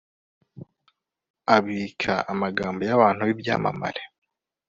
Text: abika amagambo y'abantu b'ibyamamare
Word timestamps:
abika 1.55 2.13
amagambo 2.31 2.81
y'abantu 2.89 3.21
b'ibyamamare 3.27 4.03